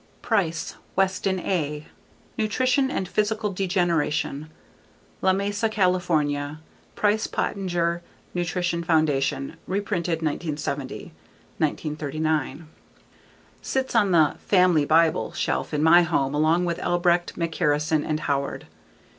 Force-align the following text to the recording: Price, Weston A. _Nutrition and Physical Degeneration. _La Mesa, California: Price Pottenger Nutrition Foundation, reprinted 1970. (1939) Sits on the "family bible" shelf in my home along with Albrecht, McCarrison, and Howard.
Price, 0.23 0.77
Weston 0.95 1.39
A. 1.41 1.85
_Nutrition 2.35 2.89
and 2.89 3.07
Physical 3.07 3.53
Degeneration. 3.53 4.49
_La 5.21 5.37
Mesa, 5.37 5.69
California: 5.69 6.59
Price 6.95 7.27
Pottenger 7.27 8.01
Nutrition 8.33 8.81
Foundation, 8.83 9.57
reprinted 9.67 10.23
1970. 10.23 11.13
(1939) 11.59 12.67
Sits 13.61 13.93
on 13.93 14.09
the 14.09 14.37
"family 14.39 14.85
bible" 14.85 15.33
shelf 15.33 15.71
in 15.71 15.83
my 15.83 16.01
home 16.01 16.33
along 16.33 16.65
with 16.65 16.79
Albrecht, 16.79 17.35
McCarrison, 17.35 18.03
and 18.03 18.21
Howard. 18.21 18.65